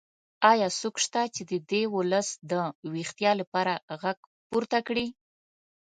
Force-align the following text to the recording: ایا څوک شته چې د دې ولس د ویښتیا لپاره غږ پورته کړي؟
ایا 0.51 0.67
څوک 0.79 0.95
شته 1.05 1.21
چې 1.35 1.41
د 1.51 1.53
دې 1.71 1.81
ولس 1.95 2.27
د 2.51 2.51
ویښتیا 2.93 3.31
لپاره 3.41 3.73
غږ 4.01 4.17
پورته 4.49 4.79
کړي؟ 4.87 5.07